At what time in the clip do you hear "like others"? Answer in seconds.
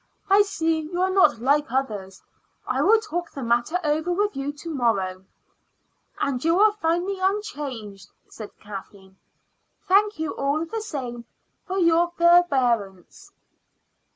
1.41-2.23